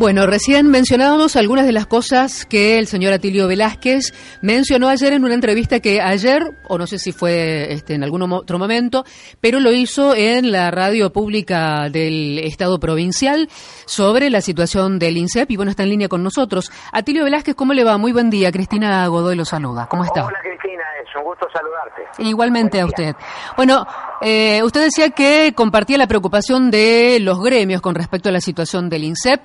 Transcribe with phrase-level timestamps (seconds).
[0.00, 5.24] Bueno, recién mencionábamos algunas de las cosas que el señor Atilio Velázquez mencionó ayer en
[5.26, 9.04] una entrevista que ayer, o no sé si fue este, en algún otro momento,
[9.42, 13.50] pero lo hizo en la radio pública del Estado provincial
[13.84, 16.72] sobre la situación del INSEP y bueno, está en línea con nosotros.
[16.92, 17.98] Atilio Velázquez, ¿cómo le va?
[17.98, 18.50] Muy buen día.
[18.50, 19.86] Cristina Godoy lo saluda.
[19.90, 20.24] ¿Cómo está?
[20.24, 22.22] Hola Cristina, es un gusto saludarte.
[22.26, 23.14] Igualmente a usted.
[23.54, 23.86] Bueno,
[24.22, 28.88] eh, usted decía que compartía la preocupación de los gremios con respecto a la situación
[28.88, 29.42] del INSEP.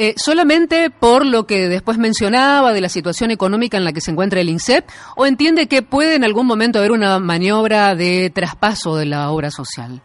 [0.00, 4.12] Eh, ¿Solamente por lo que después mencionaba de la situación económica en la que se
[4.12, 8.94] encuentra el INSEP o entiende que puede en algún momento haber una maniobra de traspaso
[8.94, 10.00] de la obra social?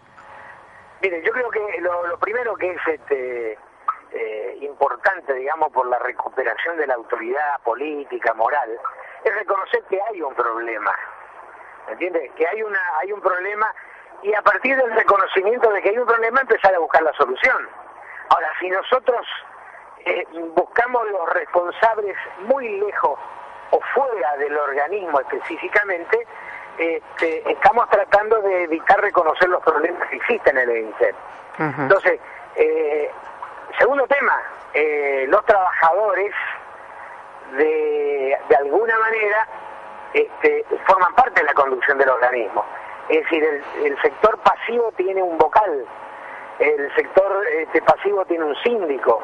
[1.00, 3.52] Mire, yo creo que lo, primero que es este,
[4.14, 8.72] eh, importante, digamos, por la recuperación de la autoridad política, moral,
[9.24, 10.92] es reconocer que hay un problema.
[11.88, 12.32] ¿Entiendes?
[12.36, 13.72] Que hay, una, hay un problema
[14.24, 17.70] y a partir del reconocimiento de que hay un problema empezar a buscar la solución.
[18.30, 19.28] Ahora, si nosotros
[20.06, 20.26] eh,
[20.56, 22.16] buscamos los responsables
[22.48, 23.20] muy lejos
[23.72, 26.28] o fuera del organismo específicamente,
[26.78, 31.16] este, estamos tratando de evitar reconocer los problemas que existen en el INSEP.
[31.60, 32.20] Entonces,
[32.56, 33.12] eh,
[33.78, 34.42] segundo tema,
[34.74, 36.34] eh, los trabajadores
[37.58, 39.48] de, de alguna manera
[40.14, 42.66] este, forman parte de la conducción del organismo.
[43.10, 45.86] Es decir, el, el sector pasivo tiene un vocal,
[46.60, 49.22] el sector este, pasivo tiene un síndico,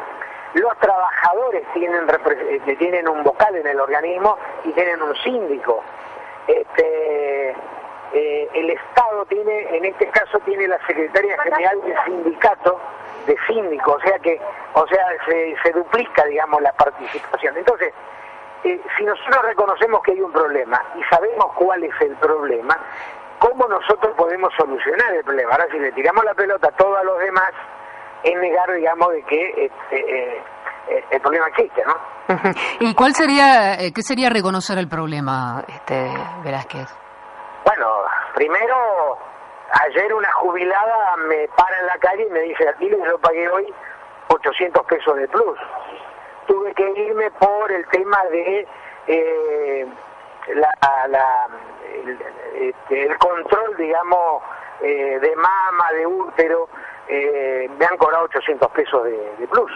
[0.53, 5.83] los trabajadores tienen, eh, tienen un vocal en el organismo y tienen un síndico.
[6.47, 7.55] Este,
[8.13, 12.79] eh, el Estado tiene, en este caso, tiene la secretaria general del sindicato
[13.27, 14.41] de síndico, o sea que,
[14.73, 17.55] o sea, se, duplica, digamos, la participación.
[17.57, 17.93] Entonces,
[18.63, 22.77] eh, si nosotros reconocemos que hay un problema y sabemos cuál es el problema,
[23.37, 25.51] ¿cómo nosotros podemos solucionar el problema?
[25.51, 27.51] Ahora, si le tiramos la pelota a todos los demás,
[28.23, 30.41] es negar, digamos, de que este, eh,
[30.89, 31.95] eh, el problema existe, ¿no?
[32.79, 36.11] ¿Y cuál sería, eh, qué sería reconocer el problema, este
[36.43, 36.89] Velázquez?
[37.65, 37.87] Bueno,
[38.35, 39.17] primero,
[39.87, 43.73] ayer una jubilada me para en la calle y me dice, aquí yo pagué hoy
[44.27, 45.59] 800 pesos de plus.
[46.47, 48.67] Tuve que irme por el tema de
[50.55, 51.47] la, la
[51.93, 52.19] el,
[52.55, 54.41] este, el, control, digamos,
[54.79, 56.69] de mama, de útero,
[57.09, 59.71] eh, me han cobrado 800 pesos de, plus.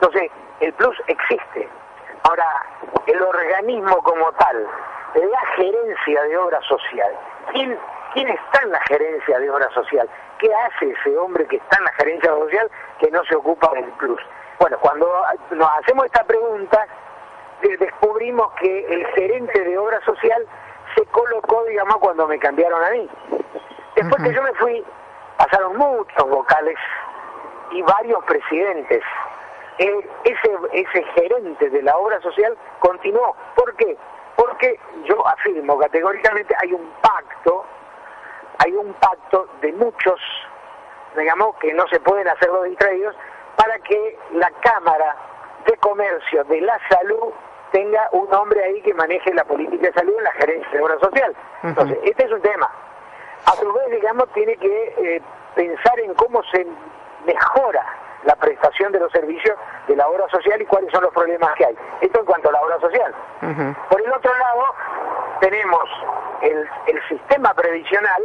[0.00, 0.30] Entonces,
[0.60, 1.68] el plus existe.
[2.24, 2.46] Ahora,
[3.06, 4.66] el organismo como tal,
[5.14, 7.12] la gerencia de obra social,
[7.52, 7.78] ¿quién,
[8.12, 10.08] ¿quién está en la gerencia de obra social?
[10.38, 13.36] ¿Qué hace ese hombre que está en la gerencia de obra social que no se
[13.36, 14.20] ocupa del plus?
[14.58, 15.06] Bueno, cuando
[15.50, 16.86] nos hacemos esta pregunta,
[17.78, 20.44] descubrimos que el gerente de obra social
[20.96, 23.08] se colocó, digamos, cuando me cambiaron a mí.
[23.94, 24.84] Después que yo me fui,
[25.36, 26.76] pasaron muchos vocales
[27.70, 29.02] y varios presidentes.
[29.78, 33.34] Eh, ese, ese gerente de la obra social continuó.
[33.56, 33.96] ¿Por qué?
[34.36, 37.64] Porque yo afirmo categóricamente hay un pacto,
[38.58, 40.20] hay un pacto de muchos,
[41.16, 43.16] digamos, que no se pueden hacer los distraídos,
[43.56, 45.16] para que la Cámara
[45.66, 47.32] de Comercio de la Salud
[47.72, 50.98] tenga un hombre ahí que maneje la política de salud en la gerencia de obra
[51.00, 51.34] social.
[51.64, 52.70] Entonces, este es un tema
[53.46, 55.22] a su vez, digamos, tiene que eh,
[55.54, 56.66] pensar en cómo se
[57.26, 57.84] mejora
[58.24, 59.56] la prestación de los servicios
[59.86, 61.76] de la obra social y cuáles son los problemas que hay.
[62.00, 63.14] Esto en cuanto a la obra social.
[63.90, 64.74] Por el otro lado,
[65.40, 65.84] tenemos
[66.40, 68.22] el, el sistema previsional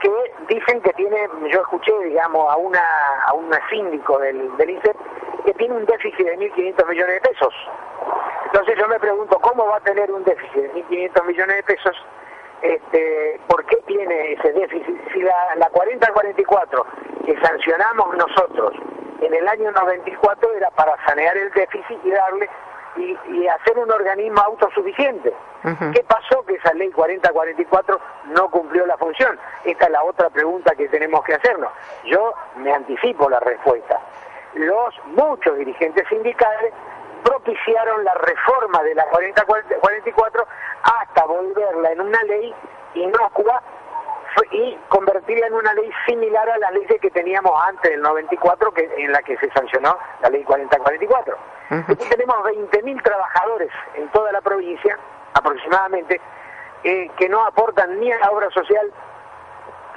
[0.00, 0.10] que
[0.48, 2.82] dicen que tiene, yo escuché, digamos, a una
[3.26, 4.96] a un síndico del, del INSEP
[5.44, 7.54] que tiene un déficit de 1.500 millones de pesos.
[8.46, 11.96] Entonces yo me pregunto, ¿cómo va a tener un déficit de 1.500 millones de pesos
[12.62, 14.96] este, ¿por qué tiene ese déficit?
[15.12, 16.84] Si la, la 40-44
[17.26, 18.72] que sancionamos nosotros
[19.20, 22.48] en el año 94 era para sanear el déficit y darle
[22.96, 25.32] y, hacer un organismo autosuficiente.
[25.62, 29.38] ¿Qué pasó que esa ley 40-44 no cumplió la función?
[29.64, 31.70] Esta es la otra pregunta que tenemos que hacernos.
[32.04, 34.00] Yo me anticipo la respuesta.
[34.54, 36.74] Los muchos dirigentes sindicales
[37.22, 40.46] propiciaron la reforma de la 4044
[40.82, 42.54] hasta volverla en una ley
[42.94, 43.62] inocua
[44.50, 48.90] y convertirla en una ley similar a las leyes que teníamos antes del 94, que,
[48.96, 51.36] en la que se sancionó la ley 4044.
[51.88, 54.98] Aquí tenemos 20.000 trabajadores en toda la provincia,
[55.34, 56.20] aproximadamente,
[56.84, 58.92] eh, que no aportan ni a la obra social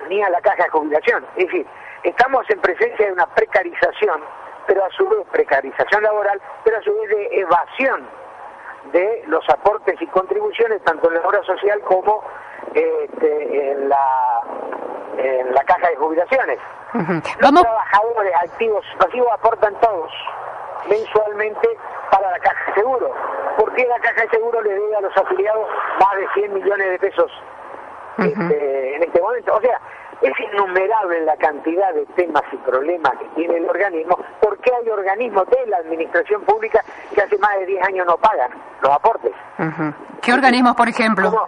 [0.09, 1.25] ni a la caja de jubilación.
[1.35, 1.67] Es decir,
[2.03, 4.21] estamos en presencia de una precarización
[4.67, 8.07] pero a su vez precarización laboral, pero a su vez de evasión
[8.91, 12.23] de los aportes y contribuciones tanto en la obra social como
[12.73, 14.41] este, en, la,
[15.17, 16.59] en la caja de jubilaciones.
[17.39, 20.11] Los trabajadores activos y pasivos aportan todos.
[20.89, 21.67] mensualmente
[22.11, 23.11] para la caja de seguro.
[23.57, 25.67] ¿Por qué la caja de seguro le debe a los afiliados
[25.99, 27.31] más de 100 millones de pesos
[28.17, 29.55] este, en este momento?
[29.55, 29.79] O sea,
[30.21, 35.47] es innumerable la cantidad de temas y problemas que tiene el organismo, porque hay organismos
[35.49, 36.83] de la administración pública
[37.13, 38.51] que hace más de 10 años no pagan
[38.81, 39.33] los aportes.
[40.21, 41.47] ¿Qué organismos, por ejemplo?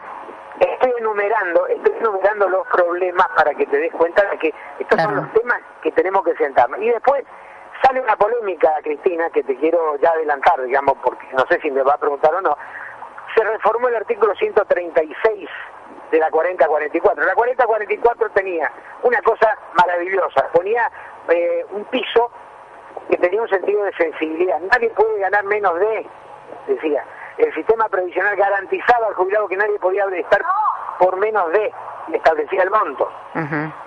[0.60, 5.16] estoy enumerando, estoy enumerando los problemas para que te des cuenta de que estos son
[5.16, 6.80] los temas que tenemos que sentarnos.
[6.82, 7.24] Y después
[7.84, 11.84] sale una polémica, Cristina, que te quiero ya adelantar, digamos, porque no sé si me
[11.84, 12.58] va a preguntar o no.
[13.36, 15.48] Se reformó el artículo 136
[16.12, 17.26] de la 4044.
[17.26, 18.72] La 4044 tenía
[19.04, 20.90] una cosa maravillosa, ponía
[21.30, 22.32] eh, un piso
[23.10, 24.60] que tenía un sentido de sensibilidad.
[24.72, 26.06] Nadie puede ganar menos de,
[26.68, 27.04] decía,
[27.38, 30.42] el sistema previsional garantizaba al jubilado que nadie podía estar
[31.00, 31.72] por menos de,
[32.14, 33.10] establecía el monto.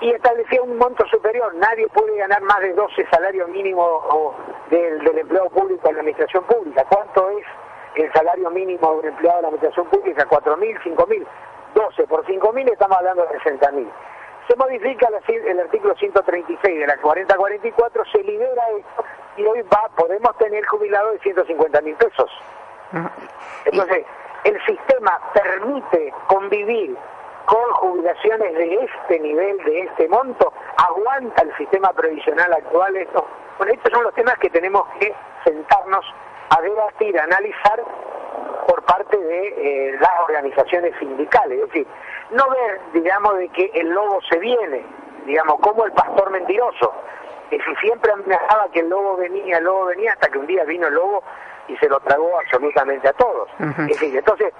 [0.00, 4.04] Y establecía un monto superior, nadie puede ganar más de 12 salarios mínimos
[4.70, 6.84] del, del empleado público en la administración pública.
[6.88, 7.44] ¿Cuánto es
[7.96, 10.28] el salario mínimo de un empleado de la administración pública?
[10.28, 11.26] ¿4.000, 5.000?
[11.74, 13.88] 12 por 5.000 estamos hablando de 60.000.
[14.48, 19.04] Se modifica el artículo 136 de la 4044, se libera esto
[19.36, 22.30] y hoy va podemos tener jubilado de 150.000 pesos.
[23.64, 24.04] Entonces,
[24.44, 26.96] el sistema permite convivir
[27.46, 33.26] con jubilaciones de este nivel, de este monto, aguanta el sistema previsional actual esto.
[33.58, 35.14] Bueno, estos son los temas que tenemos que
[35.44, 36.04] sentarnos
[36.50, 37.82] a debatir, a analizar
[38.66, 41.60] por parte de eh, las organizaciones sindicales.
[41.60, 41.86] Es decir,
[42.30, 44.84] no ver, digamos, de que el lobo se viene,
[45.26, 46.92] digamos, como el pastor mentiroso,
[47.48, 50.64] que si siempre amenazaba que el lobo venía, el lobo venía, hasta que un día
[50.64, 51.22] vino el lobo
[51.68, 53.48] y se lo tragó absolutamente a todos.
[53.58, 54.52] Es decir, entonces,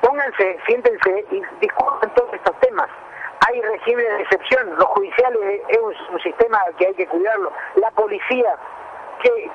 [0.00, 2.88] pónganse, siéntense y discutan todos estos temas.
[3.46, 8.56] Hay regímenes de excepción, los judiciales es un, sistema que hay que cuidarlo, la policía,
[9.22, 9.50] ¿qué,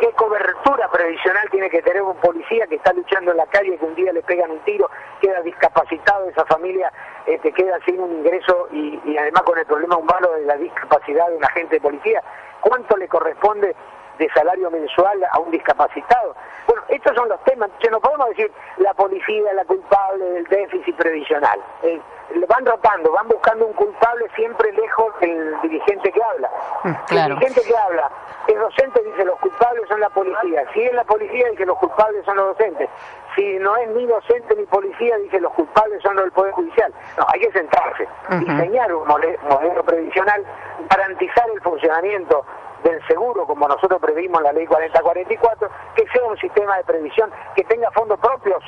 [0.00, 3.84] qué, cobertura previsional tiene que tener un policía que está luchando en la calle, que
[3.84, 4.90] un día le pegan un tiro,
[5.20, 6.92] queda discapacitado, esa familia
[7.26, 11.28] este, queda sin un ingreso y, y además con el problema humano de la discapacidad
[11.28, 12.22] de un agente de policía?
[12.60, 13.74] ¿Cuánto le corresponde
[14.20, 16.36] de salario mensual a un discapacitado.
[16.66, 17.70] Bueno, estos son los temas.
[17.82, 21.58] Ya no podemos decir la policía es la culpable del déficit previsional.
[21.82, 22.00] Eh,
[22.46, 26.50] van rotando, van buscando un culpable siempre lejos del dirigente que habla.
[26.84, 28.10] Mm, el dirigente que habla
[28.46, 30.64] es docente, dice los culpables son la policía.
[30.74, 32.90] Si es la policía, dice los culpables son los docentes.
[33.36, 36.92] Si no es ni docente ni policía, dice los culpables son los del Poder Judicial.
[37.16, 38.08] No, hay que centrarse,
[38.40, 40.44] diseñar un modelo previsional,
[40.88, 42.44] garantizar el funcionamiento
[42.82, 47.30] del seguro, como nosotros previmos en la ley 4044, que sea un sistema de previsión
[47.54, 48.62] que tenga fondos propios,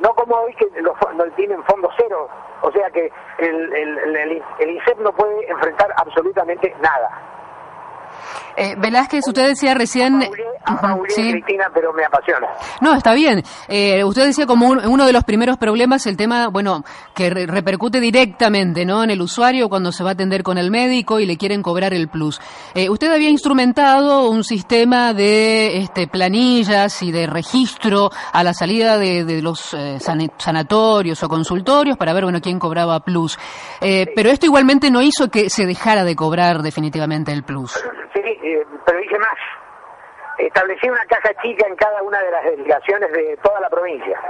[0.00, 2.28] no como hoy que los fondos tienen fondos cero,
[2.62, 7.10] o sea que el, el, el, el INSEP no puede enfrentar absolutamente nada.
[8.56, 10.20] Eh, Velázquez, usted decía recién...
[11.08, 11.30] sí.
[11.30, 12.46] Cristina, pero me apasiona.
[12.80, 13.42] No, está bien.
[13.68, 16.84] Eh, usted decía como uno de los primeros problemas el tema, bueno,
[17.14, 19.04] que repercute directamente ¿no?
[19.04, 21.92] en el usuario cuando se va a atender con el médico y le quieren cobrar
[21.92, 22.40] el plus.
[22.74, 28.98] Eh, usted había instrumentado un sistema de este, planillas y de registro a la salida
[28.98, 29.98] de, los eh,
[30.38, 33.38] sanatorios o consultorios para ver, bueno, quién cobraba plus.
[33.80, 37.72] Pero esto igualmente no hizo que se dejara de cobrar definitivamente el plus.
[38.24, 39.38] Eh, pero dije más.
[40.38, 44.20] Establecí una caja chica en cada una de las delegaciones de toda la provincia.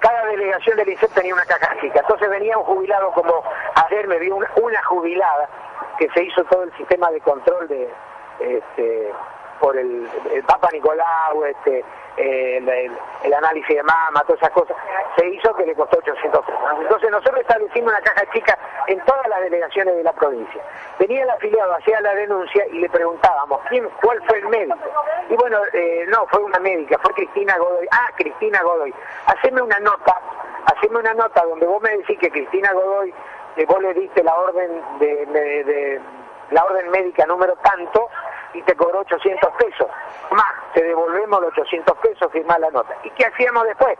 [0.00, 2.00] Cada delegación del INSEP tenía una caja chica.
[2.00, 3.42] Entonces venía un jubilado como
[3.86, 5.48] ayer me vi una, jubilada
[5.98, 7.88] que se hizo todo el sistema de control de
[8.40, 9.12] este,
[9.58, 10.08] por el,
[10.46, 11.84] Papa Nicolau, este,
[12.18, 14.76] el, análisis de mama, todas esas cosas,
[15.16, 16.60] se hizo que le costó 800 pesos.
[16.80, 20.62] Entonces nosotros establecimos una caja chica en todas las delegaciones de la provincia.
[20.98, 24.78] Venía el afiliado, hacía la denuncia y le preguntábamos, ¿quién, ¿cuál fue el médico?
[25.30, 27.86] Y bueno, eh, no, fue una médica, fue Cristina Godoy.
[27.92, 28.92] Ah, Cristina Godoy.
[29.26, 30.20] Haceme una nota,
[30.66, 33.14] haceme una nota donde vos me decís que Cristina Godoy,
[33.56, 36.00] eh, vos le diste la orden de
[36.50, 38.08] la orden médica número tanto
[38.54, 39.88] y te cobró 800 pesos.
[40.30, 42.96] Más, te devolvemos los 800 pesos, firmás la nota.
[43.04, 43.98] ¿Y qué hacíamos después?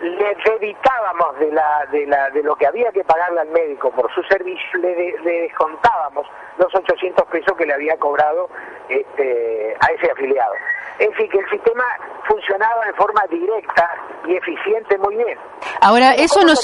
[0.00, 4.10] Le debitábamos de, la, de, la, de lo que había que pagarle al médico por
[4.14, 8.48] su servicio, le, descontábamos los 800 pesos que le había cobrado
[8.88, 10.54] este, a ese afiliado.
[10.98, 11.84] Es decir, que el sistema
[12.26, 13.90] funcionaba de forma directa
[14.26, 15.38] y eficiente muy bien.
[15.82, 16.54] Ahora, eso no,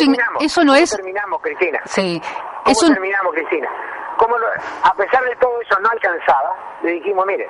[0.40, 0.96] eso no es...
[0.96, 1.80] terminamos, Cristina?
[1.84, 2.20] Sí.
[2.64, 3.68] ¿Cómo terminamos, Cristina?
[4.16, 7.48] Como a pesar de todo eso no alcanzaba, le dijimos, mire,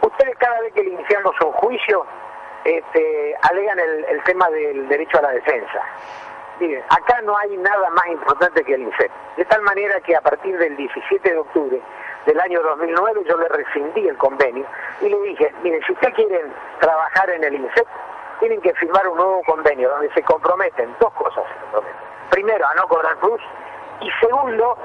[0.00, 2.06] ustedes cada vez que le iniciamos un juicio,
[2.64, 5.82] este, alegan el, tema del derecho a la defensa.
[6.60, 9.10] Miren, acá no hay nada más importante que el INSEP.
[9.36, 11.80] De tal manera que a partir del 17 de octubre
[12.26, 14.64] del año 2009 yo le rescindí el convenio
[15.00, 17.86] y le dije, miren, si ustedes quieren trabajar en el INSEP,
[18.38, 21.44] tienen que firmar un nuevo convenio donde se comprometen dos cosas.
[22.30, 23.40] Primero, a no cobrar plus
[24.00, 24.76] y segundo,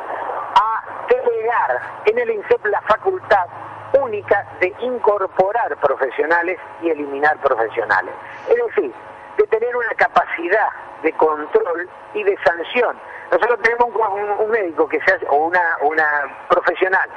[2.05, 3.47] en el INSEP la facultad
[3.93, 8.13] única de incorporar profesionales y eliminar profesionales.
[8.49, 8.93] Es decir,
[9.37, 10.69] de tener una capacidad
[11.03, 12.97] de control y de sanción.
[13.31, 13.89] Nosotros tenemos
[14.39, 16.05] un, médico que se hace, o una, una
[16.49, 17.09] profesional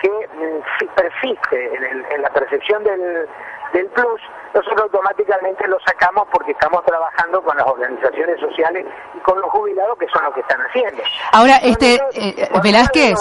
[0.00, 1.74] que mm, persiste
[2.14, 3.28] en, la percepción del,
[3.72, 4.20] del plus,
[4.54, 9.98] nosotros automáticamente lo sacamos porque estamos trabajando con las organizaciones sociales y con los jubilados
[9.98, 11.02] que son los que están haciendo.
[11.32, 13.18] Ahora, este eh, Velázquez,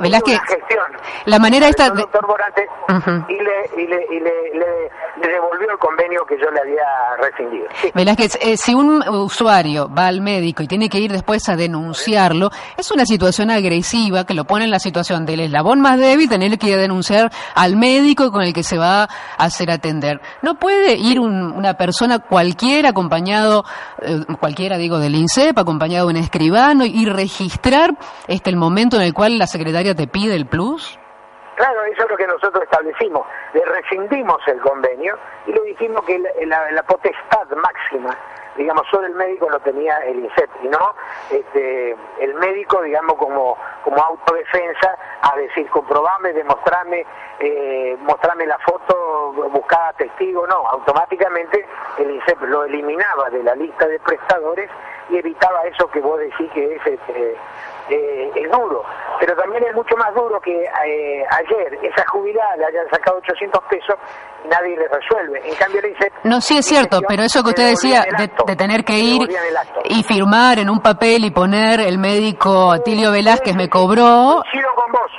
[0.00, 0.40] Velázquez,
[1.26, 2.26] la manera esta doctor
[3.28, 7.66] y, le, y, le, y le, le, devolvió el convenio que yo le había rescindido.
[7.94, 12.50] Velázquez, eh, si un usuario va al médico y tiene que ir después a denunciarlo,
[12.76, 16.58] es una situación agresiva que lo pone en la situación del eslabón más débil, tener
[16.58, 19.70] que denunciar al médico con el que se va a hacer
[20.42, 23.64] ¿No puede ir una persona cualquiera acompañado,
[24.00, 27.96] eh, cualquiera digo del INSEP, acompañado de un escribano y registrar
[28.28, 30.98] este el momento en el cual la secretaria te pide el plus?
[31.54, 33.26] Claro, eso es lo que nosotros establecimos.
[33.52, 38.16] Le rescindimos el convenio y le dijimos que la, potestad máxima,
[38.56, 40.94] digamos, solo el médico lo tenía el INSEP y no
[41.30, 47.04] este, el médico, digamos, como, como autodefensa, a decir, comprobame, demostrame,
[47.38, 51.66] eh, mostrame la foto, buscaba testigo, no, automáticamente
[51.98, 54.70] el INSEP lo eliminaba de la lista de prestadores
[55.10, 56.86] y evitaba eso que vos decís que es...
[56.86, 57.36] Este,
[57.88, 58.84] eh, es duro,
[59.18, 61.78] pero también es mucho más duro que eh, ayer.
[61.82, 63.96] Esa jubilada le hayan sacado 800 pesos
[64.44, 65.40] y nadie le resuelve.
[65.48, 66.12] En cambio, le dice...
[66.24, 69.28] No, sí es cierto, pero eso que usted decía de, tener que ir
[69.84, 74.42] y firmar en un papel y poner el médico Atilio Velázquez me cobró...
[74.42, 75.12] Coincido con vos,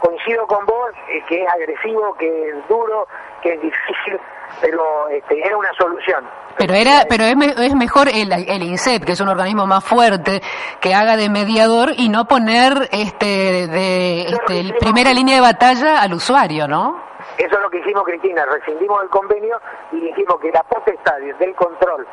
[0.00, 3.06] coincido con vos, eh, que es agresivo, que es duro,
[3.42, 4.20] que es difícil,
[4.60, 6.24] pero este, era una solución.
[6.58, 10.40] Pero era, pero es, es mejor el, el INSEP, que es un organismo más fuerte,
[10.80, 16.12] que haga de mediador y no poner este de este, primera línea de batalla al
[16.12, 17.02] usuario, ¿no?
[17.38, 18.44] Eso es lo que hicimos, Cristina.
[18.44, 19.60] Rescindimos el convenio
[19.92, 22.06] y dijimos que la potestad del control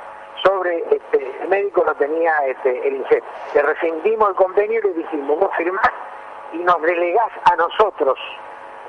[0.44, 3.24] sobre este, el médico lo tenía este, el INSEP.
[3.54, 5.92] Le rescindimos el convenio y le dijimos, vos firmás
[6.54, 8.18] y nos delegás a nosotros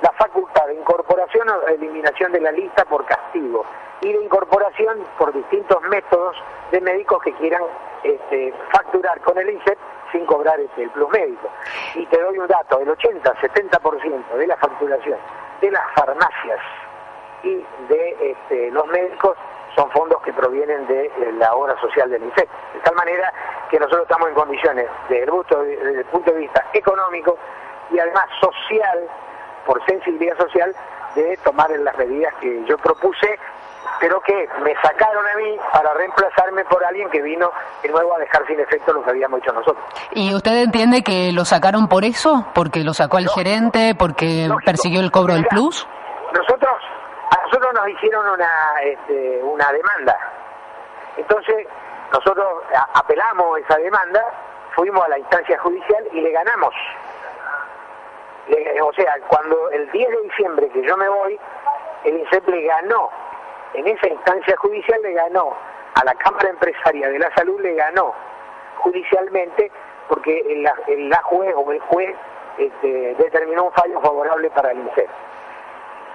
[0.02, 3.64] la facultad de incorporación o eliminación de la lista por castigo
[4.00, 6.36] y de incorporación por distintos métodos
[6.70, 7.62] de médicos que quieran
[8.02, 9.78] este, facturar con el INSEP
[10.12, 11.48] sin cobrar este, el plus médico.
[11.94, 15.18] Y te doy un dato, el 80-70% de la facturación
[15.60, 16.60] de las farmacias
[17.42, 19.36] y de este, los médicos
[19.74, 22.48] son fondos que provienen de la obra social del INSEP.
[22.74, 23.32] De tal manera
[23.70, 25.30] que nosotros estamos en condiciones, desde el,
[25.84, 27.36] desde el punto de vista económico
[27.90, 29.08] y además social,
[29.68, 30.74] por sensibilidad social,
[31.14, 33.38] de tomar las medidas que yo propuse,
[34.00, 38.18] pero que me sacaron a mí para reemplazarme por alguien que vino de nuevo a
[38.18, 39.84] dejar sin efecto lo que habíamos hecho nosotros.
[40.12, 42.46] ¿Y usted entiende que lo sacaron por eso?
[42.54, 43.94] ¿Porque lo sacó el gerente?
[43.94, 45.86] ¿Porque persiguió el cobro del plus?
[46.32, 46.72] Nosotros,
[47.30, 48.50] a nosotros nos hicieron una,
[48.82, 50.16] este, una demanda.
[51.18, 51.66] Entonces,
[52.10, 52.46] nosotros
[52.94, 54.24] apelamos esa demanda,
[54.74, 56.72] fuimos a la instancia judicial y le ganamos
[58.80, 61.38] o sea, cuando el 10 de diciembre que yo me voy,
[62.04, 63.10] el INSEP le ganó,
[63.74, 65.54] en esa instancia judicial le ganó
[65.94, 68.14] a la Cámara Empresaria de la Salud, le ganó
[68.78, 69.70] judicialmente
[70.08, 70.62] porque el,
[71.08, 72.16] la juez o el juez
[72.56, 75.08] este, determinó un fallo favorable para el INSEP.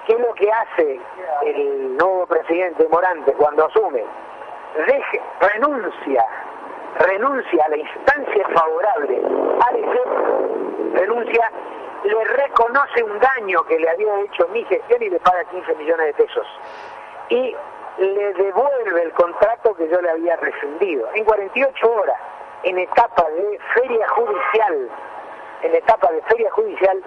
[0.06, 1.00] ¿Qué es lo que hace
[1.46, 4.04] el nuevo presidente Morante cuando asume?
[5.40, 6.26] Renuncia,
[7.00, 9.22] renuncia a la instancia favorable
[9.68, 11.52] al INSEP, renuncia
[12.04, 16.08] le reconoce un daño que le había hecho mi gestión y le paga 15 millones
[16.08, 16.48] de pesos.
[17.30, 17.56] Y
[17.98, 22.18] le devuelve el contrato que yo le había rescindido en 48 horas,
[22.64, 24.90] en etapa de feria judicial,
[25.62, 27.04] en etapa de feria judicial,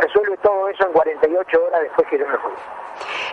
[0.00, 2.52] resuelve todo eso en 48 horas después que yo me fui.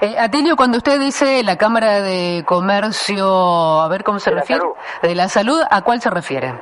[0.02, 4.64] Eh, Atilio, cuando usted dice la Cámara de Comercio, a ver cómo se refiere,
[5.02, 6.54] de la salud, ¿a cuál se refiere?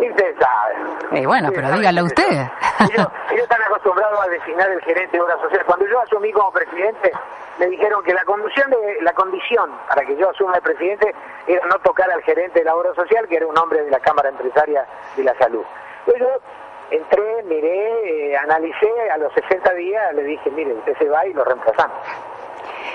[0.00, 0.74] Y usted sabe.
[1.12, 2.46] Y bueno, pero dígalo usted.
[2.80, 5.64] Ellos, están acostumbrados a designar el gerente de obra social.
[5.66, 7.12] Cuando yo asumí como presidente,
[7.58, 11.14] me dijeron que la condición de la condición para que yo asuma el presidente
[11.46, 14.00] era no tocar al gerente de la obra social, que era un hombre de la
[14.00, 14.86] Cámara Empresaria
[15.16, 15.64] de la Salud.
[16.06, 21.08] Entonces yo entré, miré, eh, analicé, a los 60 días le dije, mire, usted se
[21.08, 21.96] va y lo reemplazamos.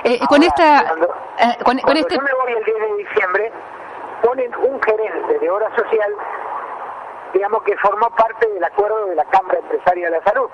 [0.04, 0.86] Eh, con esta...
[0.88, 1.08] Cuando,
[1.94, 3.52] eh, este yo me voy el 10 de diciembre,
[4.24, 6.14] ponen un gerente de obra social
[7.34, 10.50] digamos que formó parte del acuerdo de la Cámara Empresaria de la Salud.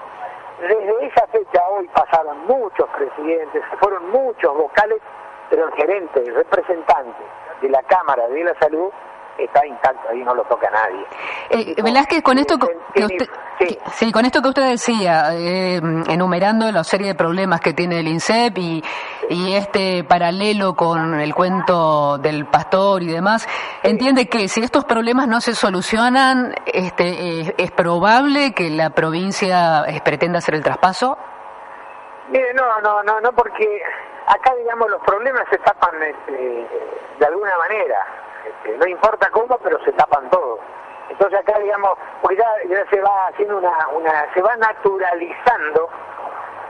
[0.60, 5.01] desde esa fecha hoy pasaron muchos presidentes, fueron muchos vocales,
[5.50, 7.24] pero el gerente, representante
[7.62, 8.91] de la Cámara de la Salud
[9.38, 11.06] está intacto, ahí no lo toca nadie.
[11.50, 13.27] Eh, Velázquez, con esto que usted,
[13.91, 14.12] sí.
[14.12, 15.77] con esto que usted decía, eh,
[16.08, 18.84] enumerando la serie de problemas que tiene el INSEP y,
[19.29, 23.48] y este paralelo con el cuento del pastor y demás,
[23.84, 30.01] entiende que si estos problemas no se solucionan, este, es probable que la provincia eh,
[30.03, 31.17] pretenda hacer el traspaso.
[32.29, 33.82] Mire, no, no, no, no, porque
[34.27, 36.67] acá, digamos, los problemas se tapan este,
[37.20, 38.06] de alguna manera
[38.77, 40.59] no importa cómo, pero se tapan todos.
[41.09, 45.89] Entonces acá, digamos, pues ya, se va haciendo una, una, se va naturalizando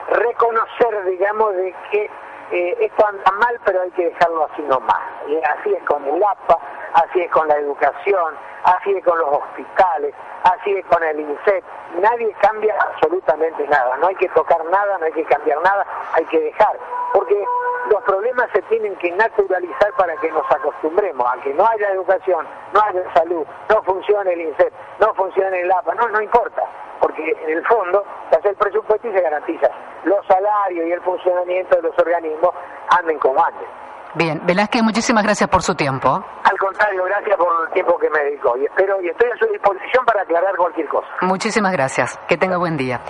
[0.09, 2.09] reconocer, digamos, de que
[2.51, 5.01] eh, esto anda mal, pero hay que dejarlo así nomás.
[5.27, 6.57] Y así es con el APA,
[6.93, 10.13] así es con la educación, así es con los hospitales,
[10.43, 11.63] así es con el INSEP.
[11.99, 16.25] Nadie cambia absolutamente nada, no hay que tocar nada, no hay que cambiar nada, hay
[16.25, 16.77] que dejar.
[17.13, 17.43] Porque
[17.89, 22.45] los problemas se tienen que naturalizar para que nos acostumbremos a que no haya educación,
[22.73, 26.63] no haya salud, no funcione el INSEP, no funcione el APA, no, no importa,
[26.99, 29.69] porque en el fondo se hace el presupuesto y se garantiza
[30.03, 32.51] los salarios y el funcionamiento de los organismos
[32.97, 33.67] anden como anden.
[34.15, 36.23] Bien, Velázquez, muchísimas gracias por su tiempo.
[36.43, 39.45] Al contrario, gracias por el tiempo que me dedicó y espero y estoy a su
[39.51, 41.07] disposición para aclarar cualquier cosa.
[41.21, 42.19] Muchísimas gracias.
[42.27, 43.01] Que tenga buen día.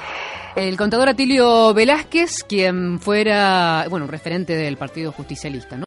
[0.55, 5.75] El contador Atilio Velázquez, quien fuera, bueno, referente del Partido Justicialista, ¿no?